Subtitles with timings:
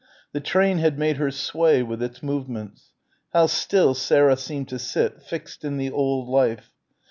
[0.31, 2.89] The train had made her sway with its movements.
[3.33, 6.71] How still Sarah seemed to sit, fixed in the old life.